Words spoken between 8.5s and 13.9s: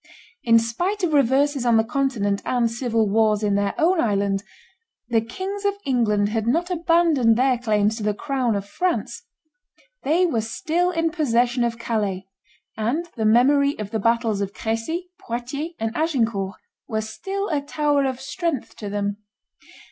of France; they were still in possession of Calais; and the memory